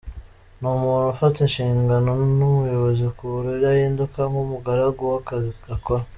[0.59, 6.03] Ni umuntu ufata inshingano n’ubuyobozi ku buryo ahinduka nk’umugaragu w’akazi akora.